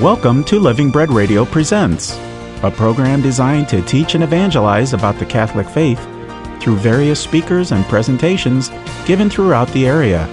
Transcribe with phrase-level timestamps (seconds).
[0.00, 2.16] Welcome to Living Bread Radio Presents,
[2.62, 5.98] a program designed to teach and evangelize about the Catholic faith
[6.60, 8.70] through various speakers and presentations
[9.06, 10.24] given throughout the area.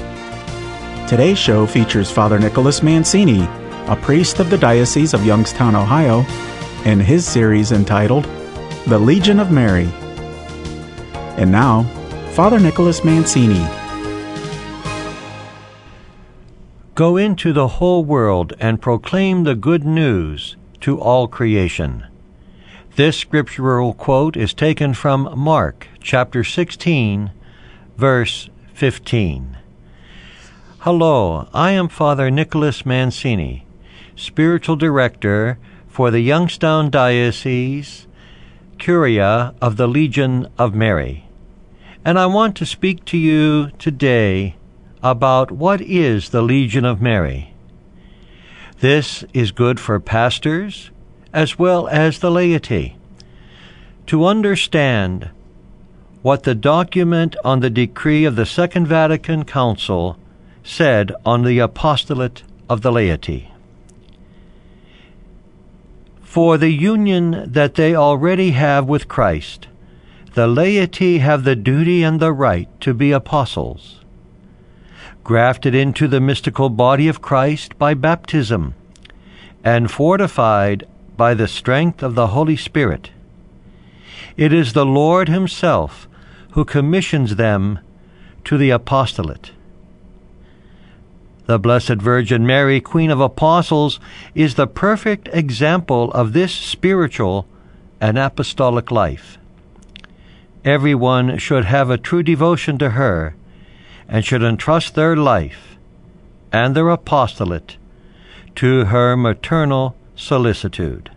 [1.10, 3.42] Today's show features Father Nicholas Mancini,
[3.88, 6.20] a priest of the Diocese of Youngstown, Ohio,
[6.88, 8.26] in his series entitled
[8.86, 9.90] The Legion of Mary.
[11.38, 11.86] And now,
[12.34, 13.66] Father Nicholas Mancini.
[16.96, 22.08] Go into the whole world and proclaim the good news to all creation.
[22.96, 27.32] This scriptural quote is taken from Mark chapter 16,
[27.98, 29.58] verse 15.
[30.80, 33.68] Hello, I am Father Nicholas Mancini,
[34.16, 35.58] spiritual director
[35.90, 38.08] for the Youngstown Diocese,
[38.78, 41.28] Curia of the Legion of Mary.
[42.06, 44.56] And I want to speak to you today
[45.06, 47.54] about what is the Legion of Mary.
[48.80, 50.90] This is good for pastors
[51.32, 52.98] as well as the laity
[54.08, 55.30] to understand
[56.24, 60.18] what the document on the decree of the Second Vatican Council
[60.64, 63.52] said on the apostolate of the laity.
[66.24, 69.68] For the union that they already have with Christ,
[70.34, 74.00] the laity have the duty and the right to be apostles
[75.26, 78.76] grafted into the mystical body of Christ by baptism,
[79.64, 80.88] and fortified
[81.18, 83.10] by the strength of the Holy Spirit.
[84.38, 86.08] It is the Lord Himself
[86.52, 87.80] who commissions them
[88.44, 89.52] to the apostolate.
[91.48, 94.00] The Blessed Virgin Mary, Queen of Apostles,
[94.36, 97.48] is the perfect example of this spiritual
[98.00, 99.40] and apostolic life.
[100.64, 103.34] Everyone should have a true devotion to her
[104.08, 105.78] and should entrust their life
[106.52, 107.78] and their apostolate
[108.56, 111.12] to her maternal solicitude.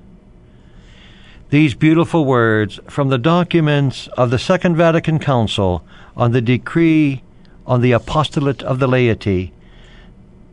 [1.50, 5.82] These beautiful words from the documents of the Second Vatican Council
[6.16, 7.22] on the decree
[7.66, 9.52] on the apostolate of the laity,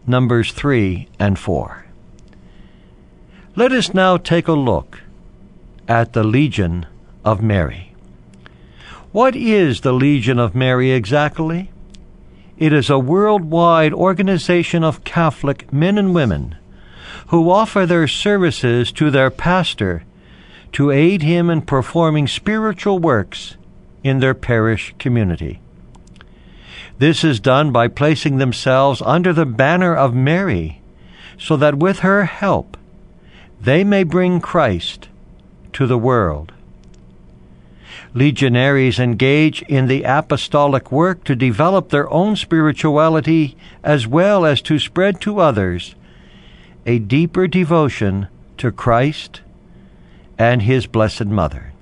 [0.08, 1.86] Numbers 3 and 4.
[3.56, 5.02] Let us now take a look
[5.88, 6.86] at the Legion
[7.24, 7.94] of Mary.
[9.12, 11.72] What is the Legion of Mary exactly?
[12.58, 16.56] It is a worldwide organization of Catholic men and women
[17.28, 20.04] who offer their services to their pastor
[20.72, 23.58] to aid him in performing spiritual works
[24.04, 25.60] in their parish community.
[26.98, 30.82] This is done by placing themselves under the banner of Mary,
[31.38, 32.78] so that with her help
[33.60, 35.10] they may bring Christ
[35.74, 36.54] to the world.
[38.16, 44.80] Legionaries engage in the apostolic work to develop their own spirituality as well as to
[44.80, 45.96] spread to others
[46.86, 49.42] a deeper devotion to Christ
[50.38, 51.74] and His Blessed Mother.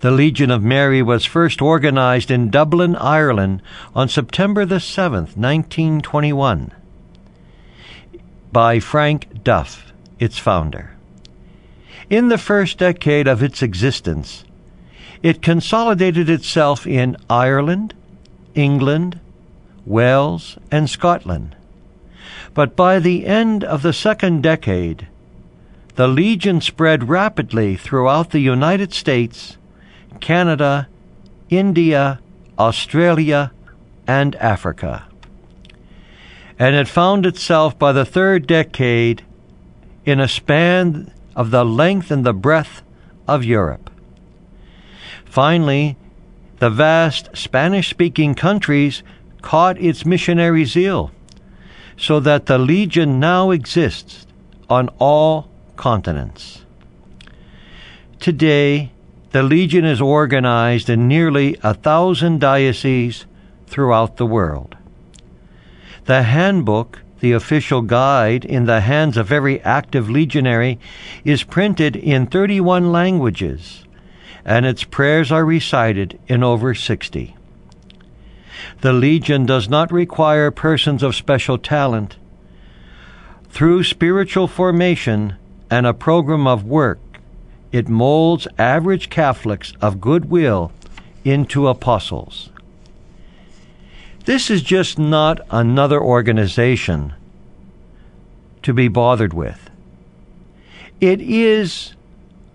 [0.00, 3.60] The Legion of Mary was first organized in Dublin, Ireland
[3.94, 6.72] on September the 7th, 1921,
[8.50, 10.96] by Frank Duff, its founder.
[12.08, 14.44] In the first decade of its existence,
[15.24, 17.94] it consolidated itself in Ireland,
[18.54, 19.18] England,
[19.86, 21.56] Wales, and Scotland.
[22.52, 25.08] But by the end of the second decade,
[25.94, 29.56] the Legion spread rapidly throughout the United States,
[30.20, 30.88] Canada,
[31.48, 32.20] India,
[32.58, 33.50] Australia,
[34.06, 35.06] and Africa.
[36.58, 39.24] And it found itself by the third decade
[40.04, 42.82] in a span of the length and the breadth
[43.26, 43.88] of Europe.
[45.34, 45.96] Finally,
[46.60, 49.02] the vast Spanish speaking countries
[49.42, 51.10] caught its missionary zeal,
[51.96, 54.28] so that the Legion now exists
[54.70, 56.64] on all continents.
[58.20, 58.92] Today,
[59.32, 63.26] the Legion is organized in nearly a thousand dioceses
[63.66, 64.76] throughout the world.
[66.04, 70.78] The handbook, the official guide in the hands of every active legionary,
[71.24, 73.83] is printed in 31 languages
[74.44, 77.36] and its prayers are recited in over 60.
[78.80, 82.16] The Legion does not require persons of special talent.
[83.48, 85.36] Through spiritual formation
[85.70, 87.00] and a program of work,
[87.72, 90.72] it molds average Catholics of goodwill
[91.24, 92.50] into apostles.
[94.26, 97.14] This is just not another organization
[98.62, 99.70] to be bothered with.
[101.00, 101.94] It is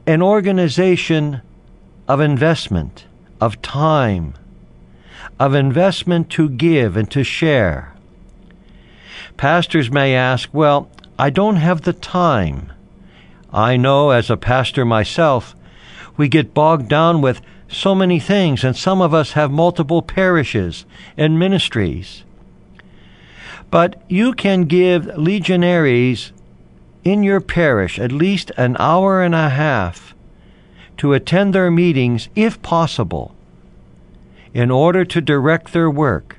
[0.07, 1.41] an organization
[2.09, 3.05] of investment,
[3.39, 4.33] of time,
[5.39, 7.93] of investment to give and to share.
[9.37, 10.89] Pastors may ask, well,
[11.19, 12.73] I don't have the time.
[13.53, 15.55] I know as a pastor myself,
[16.17, 20.85] we get bogged down with so many things, and some of us have multiple parishes
[21.15, 22.23] and ministries.
[23.69, 26.31] But you can give legionaries
[27.03, 30.15] in your parish at least an hour and a half
[30.99, 33.33] to attend their meetings if possible
[34.53, 36.37] in order to direct their work.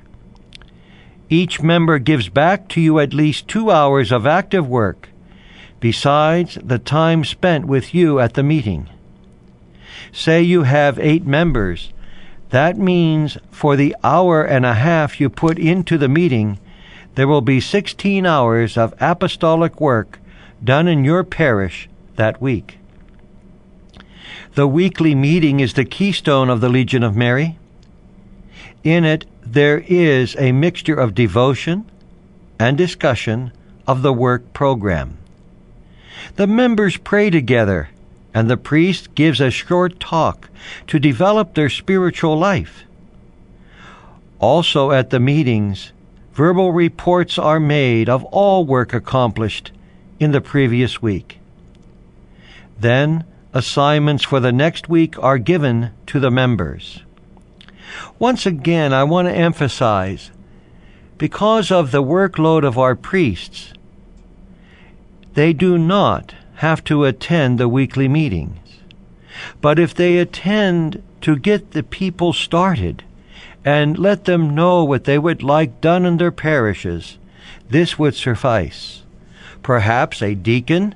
[1.29, 5.09] Each member gives back to you at least two hours of active work,
[5.79, 8.89] besides the time spent with you at the meeting.
[10.11, 11.91] Say you have eight members.
[12.49, 16.59] That means for the hour and a half you put into the meeting,
[17.15, 20.19] there will be 16 hours of apostolic work
[20.63, 22.77] done in your parish that week.
[24.53, 27.57] The weekly meeting is the keystone of the Legion of Mary.
[28.83, 31.89] In it, there is a mixture of devotion
[32.59, 33.53] and discussion
[33.87, 35.17] of the work program.
[36.35, 37.89] The members pray together,
[38.33, 40.49] and the priest gives a short talk
[40.87, 42.83] to develop their spiritual life.
[44.39, 45.93] Also, at the meetings,
[46.33, 49.71] verbal reports are made of all work accomplished
[50.19, 51.39] in the previous week.
[52.77, 57.03] Then, assignments for the next week are given to the members.
[58.19, 60.31] Once again, I want to emphasize
[61.17, 63.73] because of the workload of our priests,
[65.33, 68.57] they do not have to attend the weekly meetings.
[69.61, 73.03] But if they attend to get the people started
[73.63, 77.17] and let them know what they would like done in their parishes,
[77.69, 79.03] this would suffice.
[79.61, 80.95] Perhaps a deacon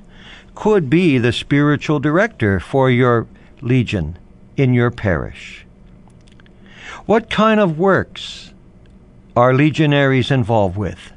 [0.56, 3.28] could be the spiritual director for your
[3.62, 4.18] legion
[4.58, 5.66] in your parish.
[7.06, 8.54] What kind of works
[9.36, 11.12] are legionaries involved with?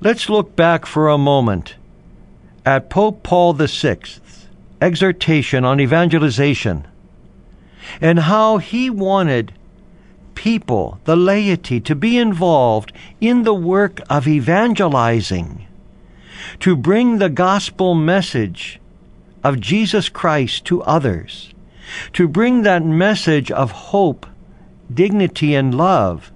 [0.00, 1.74] Let's look back for a moment
[2.64, 4.20] at Pope Paul VI's
[4.80, 6.86] exhortation on evangelization
[8.00, 9.52] and how he wanted
[10.34, 15.66] people, the laity, to be involved in the work of evangelizing,
[16.60, 18.80] to bring the gospel message
[19.42, 21.54] of Jesus Christ to others
[22.12, 24.26] to bring that message of hope,
[24.92, 26.32] dignity, and love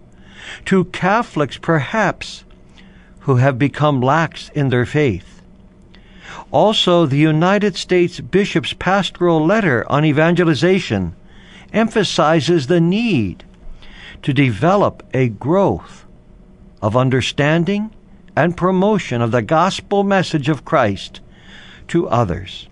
[0.64, 2.44] to Catholics, perhaps,
[3.20, 5.43] who have become lax in their faith.
[6.50, 11.14] Also, the United States Bishop's pastoral letter on evangelization
[11.72, 13.44] emphasizes the need
[14.22, 16.06] to develop a growth
[16.81, 17.90] of understanding
[18.38, 21.20] and promotion of the gospel message of Christ
[21.88, 22.69] to others.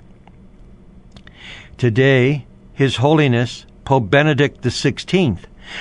[1.76, 5.38] Today, his Holiness Pope Benedict XVI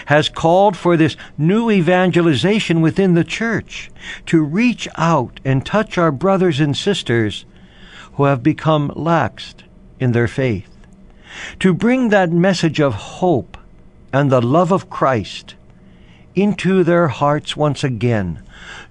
[0.08, 3.92] has called for this new evangelization within the Church
[4.26, 7.46] to reach out and touch our brothers and sisters
[8.14, 9.66] who have become laxed
[10.00, 10.76] in their faith,
[11.60, 13.56] to bring that message of hope
[14.12, 15.54] and the love of Christ
[16.34, 18.42] into their hearts once again,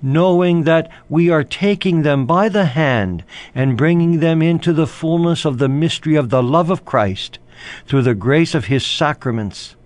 [0.03, 3.25] knowing that we are taking them by the hand
[3.55, 7.39] and bringing them into the fullness of the mystery of the love of Christ
[7.87, 9.77] through the grace of His sacraments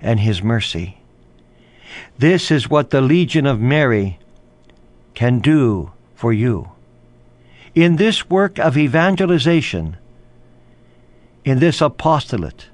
[0.00, 0.98] and His mercy.
[2.18, 4.18] This is what the Legion of Mary
[5.14, 6.70] can do for you.
[7.74, 9.96] In this work of evangelization,
[11.44, 12.66] in this apostolate,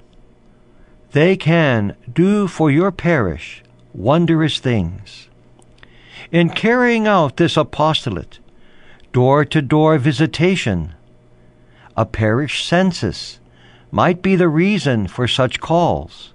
[1.11, 5.26] they can do for your parish wondrous things.
[6.31, 8.39] In carrying out this apostolate,
[9.13, 10.93] door to door visitation,
[11.95, 13.39] a parish census,
[13.91, 16.33] might be the reason for such calls.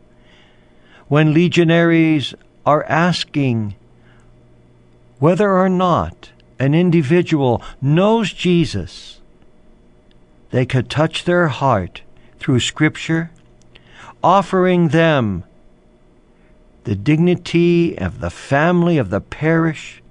[1.09, 2.35] When legionaries
[2.65, 3.75] are asking
[5.19, 9.21] whether or not an individual knows Jesus,
[10.51, 12.03] they could touch their heart
[12.39, 13.31] through Scripture,
[14.23, 15.45] offering them
[16.85, 20.03] the dignity of the family of the parish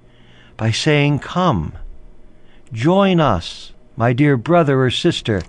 [0.56, 1.74] by saying, Come,
[2.72, 5.42] join us, my dear brother or sister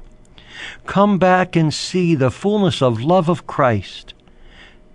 [0.85, 4.13] Come back and see the fullness of love of Christ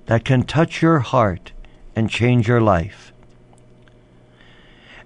[0.07, 1.53] that can touch your heart
[1.95, 3.13] and change your life.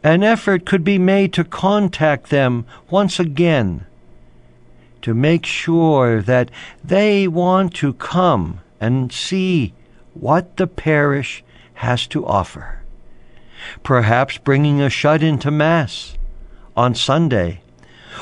[0.04, 3.86] An effort could be made to contact them once again
[5.00, 6.50] to make sure that
[6.84, 9.74] they want to come and see
[10.14, 11.42] what the parish
[11.74, 12.80] has to offer.
[13.82, 16.16] Perhaps bringing a shut in to Mass
[16.76, 17.60] on Sunday,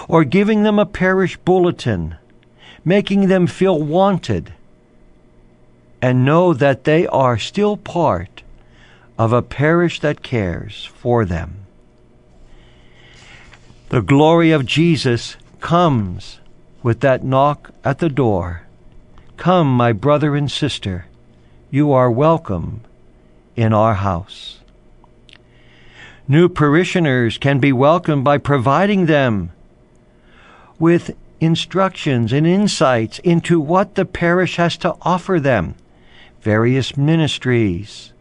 [0.08, 2.16] or giving them a parish bulletin
[2.84, 4.52] making them feel wanted
[6.00, 8.42] and know that they are still part
[9.18, 11.66] of a parish that cares for them.
[13.90, 16.38] The glory of Jesus comes
[16.82, 18.62] with that knock at the door.
[19.36, 21.06] Come, my brother and sister,
[21.72, 22.80] you are welcome
[23.54, 24.58] in our house.
[26.26, 29.52] New parishioners can be welcomed by providing them
[30.80, 35.76] with instructions and insights into what the parish has to offer them,
[36.40, 38.12] various ministries,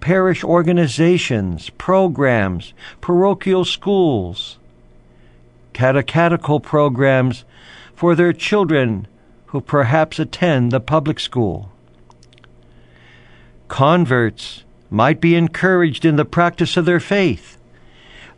[0.00, 4.58] parish organizations, programs, parochial schools,
[5.72, 7.44] catechetical programs
[7.94, 9.06] for their children
[9.46, 11.70] who perhaps attend the public school.
[13.68, 17.58] Converts might be encouraged in the practice of their faith.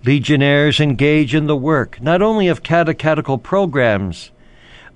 [0.05, 4.31] Legionnaires engage in the work not only of catechetical programs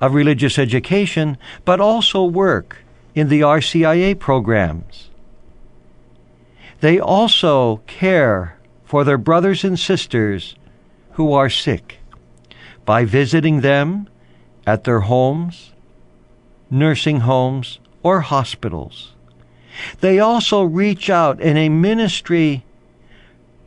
[0.01, 2.79] of religious education, but also work
[3.15, 5.11] in the RCIA programs.
[6.81, 10.57] They also care for their brothers and sisters
[11.13, 11.99] who are sick
[12.85, 14.09] by visiting them
[14.67, 15.73] at their homes,
[16.71, 19.15] nursing homes, or hospitals.
[20.01, 22.65] They also reach out in a ministry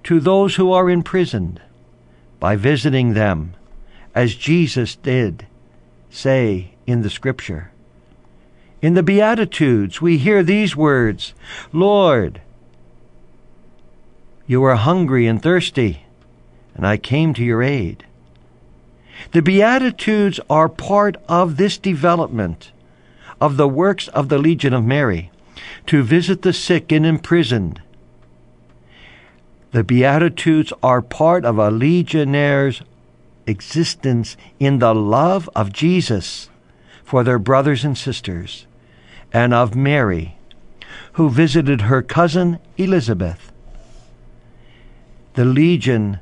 [0.04, 1.62] to those who are imprisoned
[2.40, 3.54] by visiting them,
[4.14, 5.48] as Jesus did
[6.10, 7.72] say in the Scripture.
[8.82, 11.34] In the Beatitudes, we hear these words
[11.74, 12.42] Lord,
[14.46, 16.06] you are hungry and thirsty,
[16.76, 18.06] and I came to your aid.
[19.32, 22.72] The Beatitudes are part of this development
[23.42, 25.32] of the works of the Legion of Mary
[25.88, 27.82] to visit the sick and imprisoned.
[29.72, 32.82] The Beatitudes are part of a legionnaire's
[33.46, 36.50] existence in the love of Jesus
[37.04, 38.66] for their brothers and sisters,
[39.32, 40.38] and of Mary,
[41.14, 43.52] who visited her cousin Elizabeth.
[45.34, 46.20] The Legion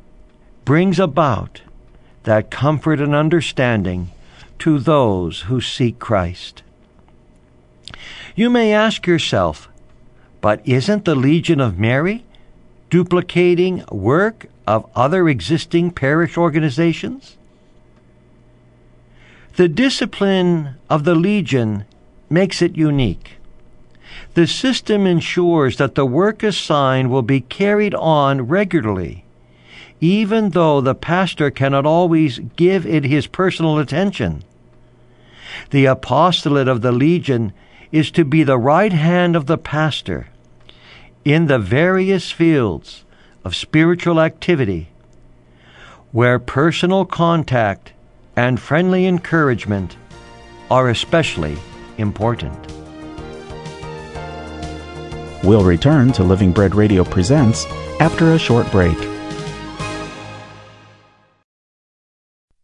[0.66, 1.62] brings about
[2.24, 4.12] that comfort and understanding
[4.60, 6.64] to those who seek Christ.
[8.36, 9.70] You may ask yourself,
[10.42, 12.26] but isn't the Legion of Mary
[12.90, 17.38] duplicating work of other existing parish organizations?
[19.56, 21.86] The discipline of the Legion
[22.28, 23.34] makes it unique.
[24.34, 29.26] The system ensures that the work assigned will be carried on regularly,
[30.02, 34.44] even though the pastor cannot always give it his personal attention.
[35.70, 37.54] The apostolate of the Legion
[37.94, 40.28] is to be the right hand of the pastor
[41.24, 43.06] in the various fields
[43.46, 44.90] of spiritual activity
[46.12, 47.94] where personal contact
[48.36, 49.96] and friendly encouragement
[50.72, 51.56] are especially
[52.00, 52.58] important.
[55.44, 57.66] We'll return to Living Bread Radio Presents
[58.00, 58.98] after a short break.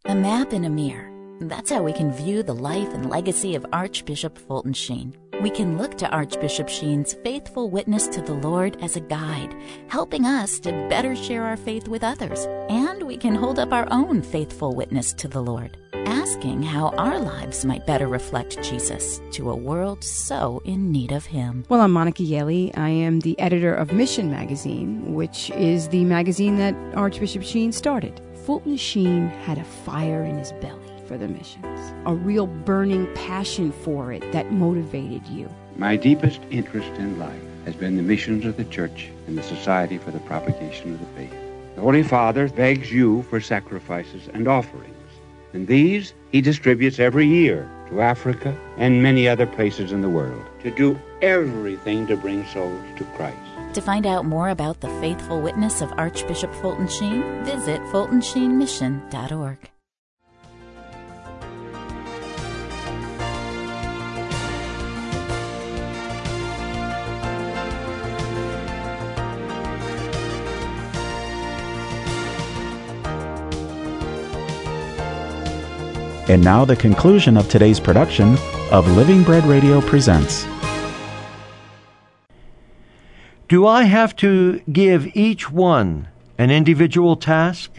[0.06, 1.09] A map in a mirror.
[1.40, 5.16] That's how we can view the life and legacy of Archbishop Fulton Sheen.
[5.40, 9.56] We can look to Archbishop Sheen's faithful witness to the Lord as a guide,
[9.88, 12.44] helping us to better share our faith with others.
[12.68, 17.18] And we can hold up our own faithful witness to the Lord, asking how our
[17.18, 21.64] lives might better reflect Jesus to a world so in need of Him.
[21.70, 22.76] Well, I'm Monica Yehle.
[22.76, 28.20] I am the editor of Mission Magazine, which is the magazine that Archbishop Sheen started.
[28.44, 33.72] Fulton Sheen had a fire in his belly for the missions, a real burning passion
[33.72, 35.50] for it that motivated you.
[35.74, 39.98] My deepest interest in life has been the missions of the Church and the Society
[39.98, 41.34] for the Propagation of the Faith.
[41.74, 44.94] The Holy Father begs you for sacrifices and offerings,
[45.52, 50.44] and these he distributes every year to Africa and many other places in the world
[50.62, 53.36] to do everything to bring souls to Christ.
[53.74, 59.70] To find out more about the faithful witness of Archbishop Fulton Sheen, visit fultonsheenmission.org.
[76.30, 78.38] And now the conclusion of today's production
[78.70, 80.46] of Living Bread Radio Presents.
[83.48, 86.06] Do I have to give each one
[86.38, 87.72] an individual task?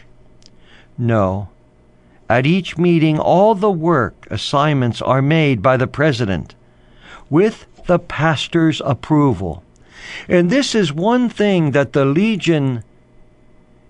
[0.97, 1.47] No.
[2.29, 6.53] At each meeting, all the work assignments are made by the president
[7.29, 9.63] with the pastor's approval.
[10.27, 12.83] And this is one thing that the Legion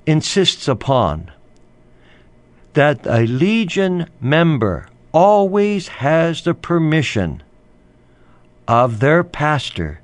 [0.06, 1.32] insists upon
[2.74, 7.44] that a Legion member always has the permission
[8.68, 10.00] of their pastor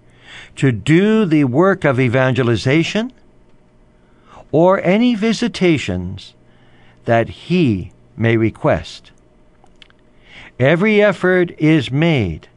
[0.55, 3.11] to do the work of evangelization
[4.51, 6.33] or any visitations
[7.05, 9.11] that he may request.
[10.59, 12.49] Every effort is made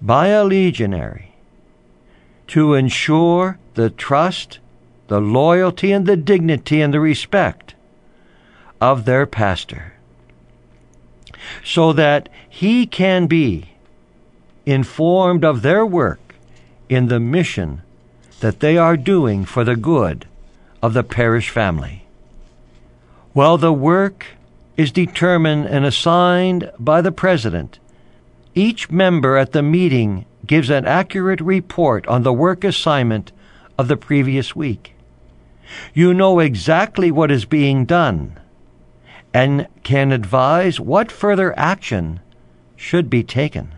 [0.00, 1.34] by a legionary
[2.48, 4.58] to ensure the trust,
[5.08, 7.65] the loyalty, and the dignity and the respect
[8.80, 9.92] of their pastor
[11.64, 13.70] so that he can be
[14.64, 16.34] informed of their work
[16.88, 17.82] in the mission
[18.40, 20.26] that they are doing for the good
[20.82, 22.04] of the parish family.
[23.32, 24.26] While the work
[24.76, 27.78] is determined and assigned by the President,
[28.54, 33.32] each member at the meeting gives an accurate report on the work assignment
[33.78, 34.94] of the previous week.
[35.92, 38.38] You know exactly what is being done
[39.32, 42.20] and can advise what further action
[42.76, 43.72] should be taken.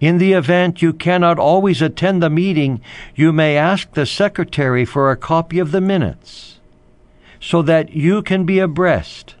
[0.00, 2.80] In the event you cannot always attend the meeting,
[3.14, 6.58] you may ask the secretary for a copy of the minutes
[7.40, 9.34] so that you can be abreast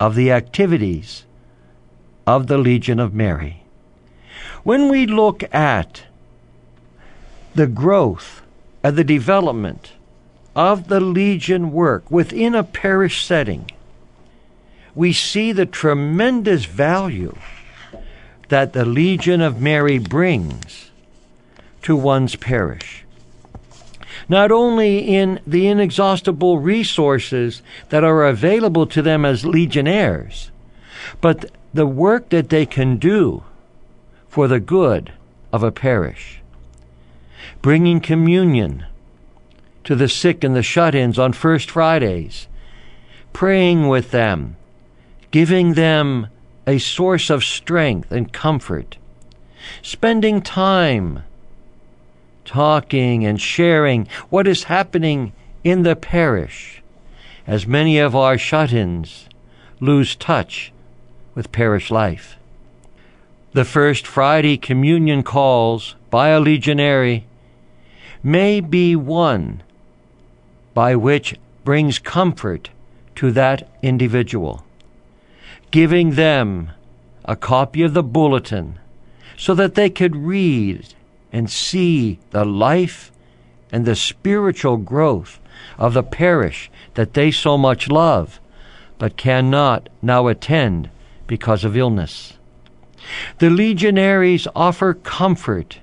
[0.00, 1.24] of the activities
[2.26, 3.62] of the Legion of Mary.
[4.62, 6.04] When we look at
[7.54, 8.42] the growth
[8.82, 9.92] and the development
[10.54, 13.70] of the Legion work within a parish setting,
[14.94, 17.36] we see the tremendous value
[18.48, 20.90] that the Legion of Mary brings
[21.82, 23.04] to one's parish.
[24.28, 30.50] Not only in the inexhaustible resources that are available to them as legionnaires,
[31.20, 33.42] but the work that they can do
[34.28, 35.12] for the good
[35.52, 36.40] of a parish.
[37.62, 38.84] Bringing communion
[39.84, 42.46] to the sick and the shut ins on First Fridays,
[43.32, 44.56] praying with them,
[45.30, 46.26] giving them
[46.66, 48.96] a source of strength and comfort,
[49.82, 51.22] spending time
[52.44, 56.82] talking and sharing what is happening in the parish,
[57.46, 59.28] as many of our shut ins
[59.78, 60.72] lose touch
[61.34, 62.36] with parish life.
[63.52, 67.26] The first Friday communion calls by a legionary
[68.22, 69.62] may be one
[70.74, 72.70] by which brings comfort
[73.16, 74.64] to that individual
[75.70, 76.70] giving them
[77.24, 78.78] a copy of the bulletin
[79.36, 80.94] so that they could read
[81.32, 83.12] and see the life
[83.72, 85.38] and the spiritual growth
[85.78, 88.40] of the parish that they so much love,
[88.98, 90.90] but cannot now attend
[91.26, 92.34] because of illness.
[93.38, 95.78] The legionaries offer comfort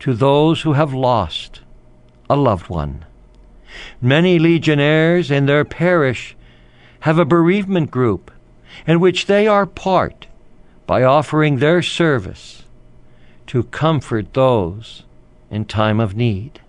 [0.00, 1.60] to those who have lost
[2.28, 3.04] a loved one.
[4.00, 6.36] Many legionnaires in their parish
[7.00, 8.30] have a bereavement group
[8.86, 10.26] in which they are part
[10.86, 12.64] by offering their service
[13.46, 15.04] to comfort those
[15.50, 16.60] in time of need.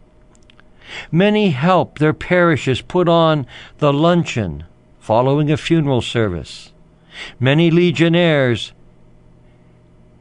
[1.12, 3.46] Many help their parishes put on
[3.78, 4.64] the luncheon
[5.00, 6.72] following a funeral service.
[7.40, 8.74] Many legionnaires,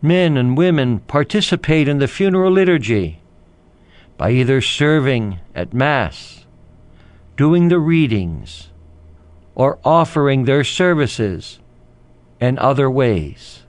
[0.02, 3.20] men and women, participate in the funeral liturgy
[4.16, 6.44] by either serving at Mass,
[7.36, 8.70] doing the readings,
[9.54, 11.60] or offering their services
[12.40, 13.62] and other ways.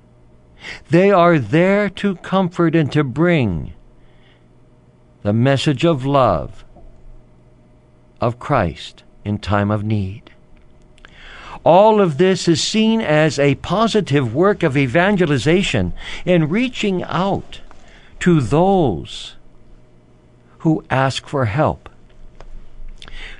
[0.89, 3.73] They are there to comfort and to bring
[5.23, 6.63] the message of love
[8.21, 10.31] of Christ in time of need.
[11.63, 15.93] All of this is seen as a positive work of evangelization
[16.25, 17.61] in reaching out
[18.21, 19.35] to those
[20.59, 21.89] who ask for help.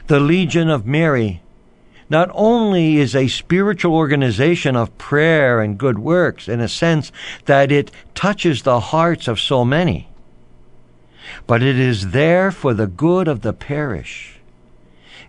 [0.08, 1.42] The Legion of Mary
[2.10, 7.12] not only is a spiritual organization of prayer and good works in a sense
[7.46, 10.08] that it touches the hearts of so many,
[11.46, 14.40] but it is there for the good of the parish.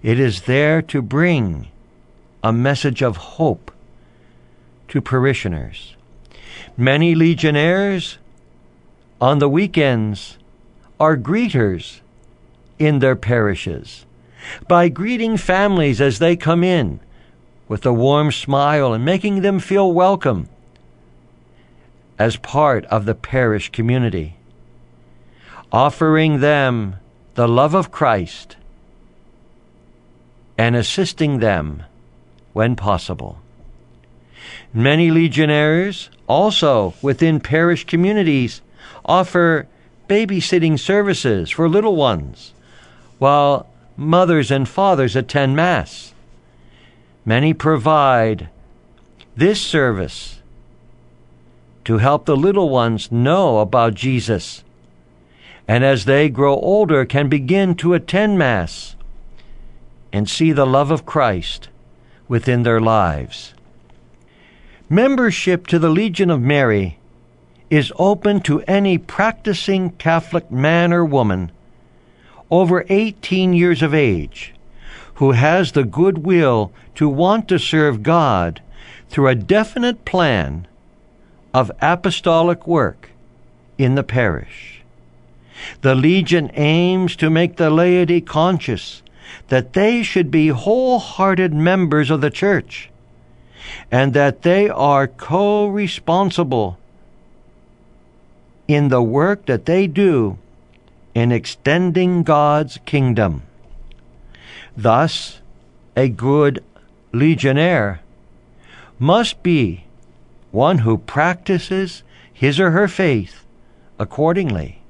[0.03, 1.69] It is there to bring
[2.43, 3.71] a message of hope
[4.88, 5.95] to parishioners.
[6.77, 8.16] Many legionnaires
[9.21, 10.38] on the weekends
[10.99, 12.01] are greeters
[12.79, 14.07] in their parishes
[14.68, 17.00] by greeting families as they come in
[17.68, 20.48] with a warm smile and making them feel welcome
[22.18, 24.37] as part of the parish community,
[25.72, 26.96] offering them
[27.35, 28.57] the love of Christ
[30.59, 31.85] and assisting them
[32.53, 33.40] when possible.
[34.74, 38.61] Many legionnaires also within parish communities
[39.05, 39.66] offer
[40.09, 42.53] babysitting services for little ones,
[43.18, 46.14] while mothers and fathers attend Mass.
[47.24, 48.48] Many provide
[49.37, 50.40] this service
[51.85, 54.64] to help the little ones know about Jesus,
[55.66, 58.96] and as they grow older, can begin to attend Mass
[60.12, 61.68] and see the love of Christ
[62.29, 63.55] within their lives.
[64.88, 66.98] Membership to the Legion of Mary
[67.70, 71.53] is open to any practicing Catholic man or woman
[72.51, 74.55] over 18 years of age
[75.15, 78.63] who has the goodwill to want to serve God
[79.09, 80.67] through a definite plan
[81.53, 83.11] of apostolic work
[83.77, 84.83] in the parish.
[85.83, 89.03] The Legion aims to make the laity conscious
[89.49, 92.91] that they should be wholehearted members of the Church
[93.91, 96.79] and that they are co responsible
[98.67, 100.39] in the work that they do
[101.14, 103.42] in extending God's kingdom.
[104.77, 105.40] Thus,
[105.96, 106.62] a good
[107.12, 108.01] legionnaire
[108.99, 109.85] must be
[110.51, 113.44] one who practices his or her faith
[113.99, 114.81] accordingly,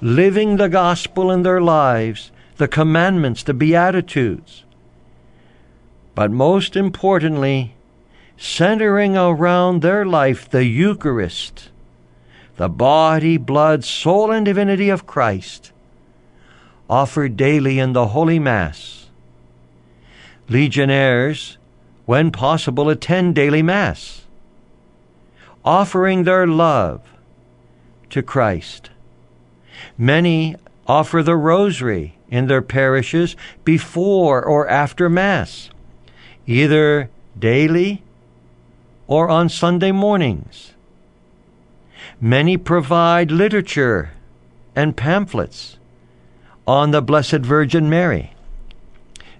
[0.00, 4.64] living the gospel in their lives, the commandments, the beatitudes,
[6.14, 7.74] but most importantly,
[8.36, 11.70] centering around their life the Eucharist
[12.56, 15.72] the body, blood, soul, and divinity of Christ,
[16.88, 19.06] offered daily in the Holy Mass.
[20.48, 21.58] Legionnaires,
[22.06, 24.26] when possible, attend daily Mass,
[25.64, 27.00] offering their love
[28.10, 28.90] to Christ.
[29.96, 35.70] Many offer the Rosary in their parishes before or after Mass,
[36.46, 38.02] either daily
[39.06, 40.73] or on Sunday mornings.
[42.20, 44.10] Many provide literature
[44.76, 45.78] and pamphlets
[46.66, 48.32] on the Blessed Virgin Mary,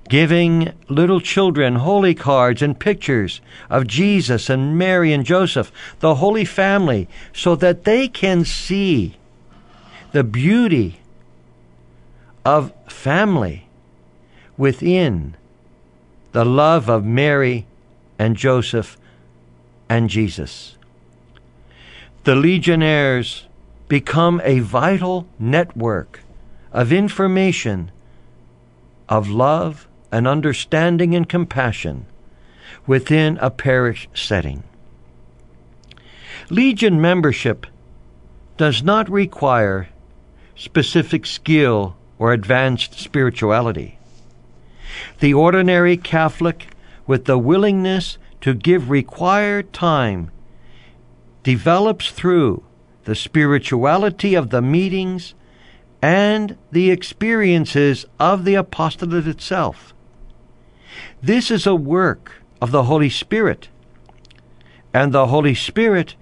[0.08, 6.44] giving little children holy cards and pictures of Jesus and Mary and Joseph, the Holy
[6.44, 9.16] Family, so that they can see
[10.12, 11.00] the beauty
[12.44, 13.66] of family
[14.56, 15.36] within
[16.32, 17.66] the love of Mary
[18.18, 18.98] and Joseph
[19.88, 20.76] and Jesus
[22.24, 23.46] the Legionnaires
[23.86, 26.20] become a vital network
[26.72, 27.90] of information,
[29.10, 32.06] of love and understanding and compassion
[32.86, 34.62] within a parish setting.
[36.48, 37.66] Legion membership
[38.56, 39.90] does not require
[40.56, 43.98] specific skill or advanced spirituality.
[45.20, 46.68] The ordinary Catholic,
[47.06, 50.30] with the willingness to give required time
[51.44, 52.64] develops through
[53.04, 55.34] the spirituality of the meetings
[56.02, 59.94] and the experiences of the apostolate itself.
[61.22, 63.68] This is a work of the Holy Spirit,
[64.92, 66.16] and the Holy Spirit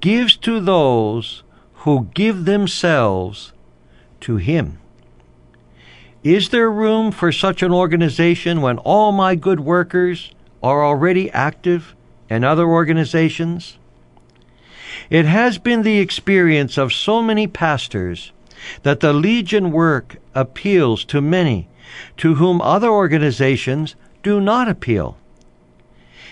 [0.00, 1.42] gives to those
[1.84, 3.52] who give themselves
[4.20, 4.78] to Him.
[6.22, 10.32] Is there room for such an organization when all my good workers
[10.62, 11.96] are already active
[12.30, 13.78] in other organizations?
[15.10, 18.32] It has been the experience of so many pastors
[18.82, 21.68] that the Legion work appeals to many
[22.16, 25.16] to whom other organizations do not appeal.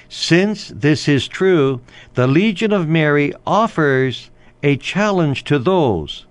[0.08, 1.80] Since this is true,
[2.14, 4.30] the Legion of Mary offers
[4.62, 6.26] a challenge to those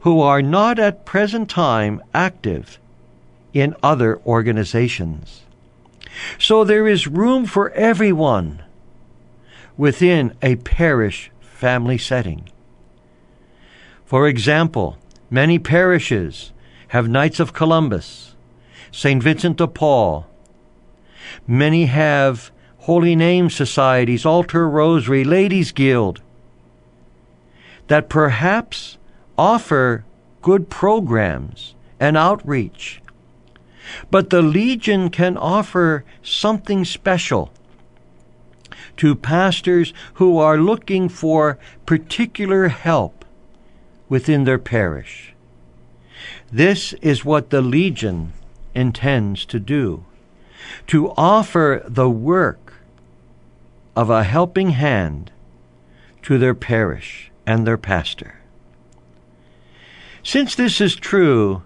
[0.00, 2.78] who are not at present time active
[3.54, 5.42] in other organizations.
[6.38, 8.62] So there is room for everyone
[9.76, 11.30] within a parish
[11.64, 12.46] family setting.
[14.04, 14.98] For example,
[15.30, 16.52] many parishes
[16.88, 18.36] have Knights of Columbus,
[18.92, 19.22] St.
[19.22, 20.26] Vincent de Paul.
[21.46, 26.20] Many have Holy Name Societies, Altar Rosary, Ladies Guild,
[27.86, 28.98] that perhaps
[29.38, 30.04] offer
[30.42, 33.00] good programs and outreach.
[34.10, 37.50] But the Legion can offer something special
[38.96, 43.24] to pastors who are looking for particular help
[44.08, 45.34] within their parish.
[46.52, 48.32] This is what the Legion
[48.74, 50.04] intends to do
[50.86, 52.74] to offer the work
[53.96, 55.30] of a helping hand
[56.22, 58.40] to their parish and their pastor.
[60.22, 61.62] Since this is true,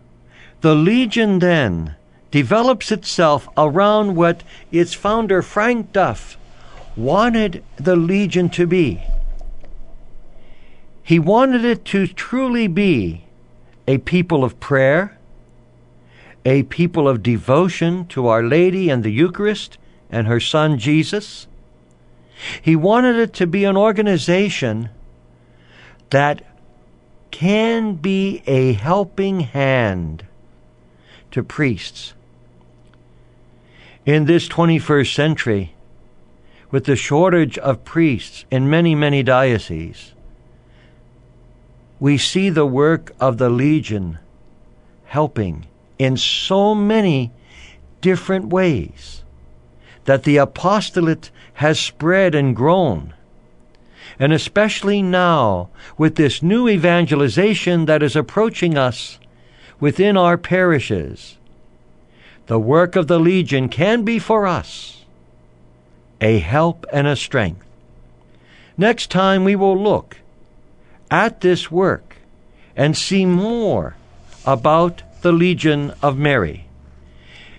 [0.60, 1.94] the Legion then
[2.30, 4.42] develops itself around what
[4.72, 6.37] its founder Frank Duff
[6.98, 9.00] wanted the Legion to be.
[11.02, 13.24] He wanted it to truly be
[13.86, 15.16] a people of prayer,
[16.44, 19.78] a people of devotion to Our Lady and the Eucharist
[20.10, 21.46] and her Son Jesus.
[22.60, 24.90] He wanted it to be an organization
[26.10, 26.42] that
[27.30, 30.24] can be a helping hand
[31.30, 32.14] to priests
[34.06, 35.74] In this 21st century,
[36.70, 40.12] with the shortage of priests in many, many dioceses,
[42.00, 44.18] we see the work of the Legion
[45.06, 45.66] helping
[45.98, 47.32] in so many
[48.00, 49.24] different ways
[50.04, 53.14] that the apostolate has spread and grown.
[54.18, 59.18] And especially now, with this new evangelization that is approaching us
[59.80, 61.36] within our parishes,
[62.46, 64.97] the work of the Legion can be for us
[66.20, 67.64] a help and a strength.
[68.76, 70.18] Next time we will look
[71.10, 72.16] at this work
[72.76, 73.96] and see more
[74.44, 76.66] about the Legion of Mary.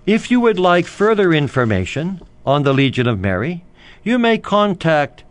[0.06, 3.64] If you would like further information on the Legion of Mary,
[4.04, 5.24] you may contact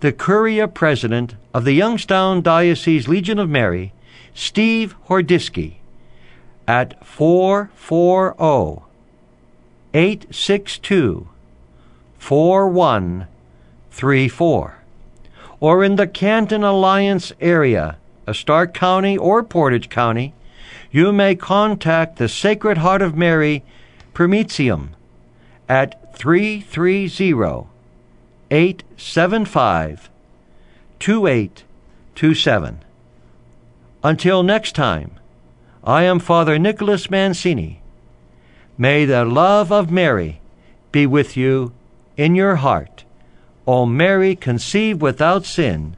[0.00, 3.92] the Curia President of the Youngstown Diocese Legion of Mary,
[4.34, 5.74] Steve Hordisky,
[6.66, 8.84] at 440
[9.92, 11.28] 862
[12.24, 14.78] 4134
[15.60, 17.98] or in the Canton Alliance area,
[18.32, 20.32] Stark County or Portage County,
[20.90, 23.62] you may contact the Sacred Heart of Mary
[24.14, 24.94] Praesidium
[25.68, 27.66] at 330
[28.50, 30.08] 875
[30.98, 32.78] 2827.
[34.02, 35.10] Until next time,
[35.84, 37.82] I am Father Nicholas Mancini.
[38.78, 40.40] May the love of Mary
[40.90, 41.74] be with you
[42.16, 43.04] in your heart.
[43.66, 45.96] O Mary, conceived without sin,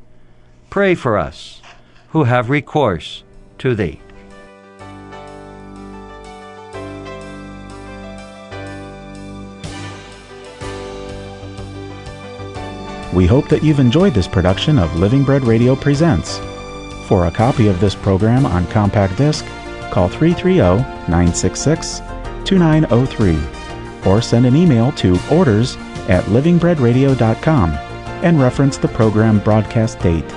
[0.71, 1.61] pray for us
[2.09, 3.25] who have recourse
[3.59, 4.01] to thee.
[13.13, 16.39] We hope that you've enjoyed this production of Living Bread Radio Presents.
[17.09, 19.45] For a copy of this program on compact disc,
[19.91, 22.01] call 330 966
[22.45, 23.39] 2903
[24.07, 25.77] or send an email to orders
[26.09, 27.71] at livingbreadradio.com
[28.25, 30.29] and reference the program broadcast date.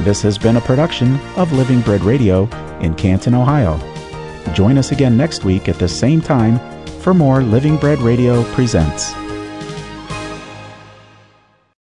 [0.00, 2.48] This has been a production of Living Bread Radio
[2.80, 3.78] in Canton, Ohio.
[4.54, 6.58] Join us again next week at the same time
[7.00, 9.12] for more Living Bread Radio Presents.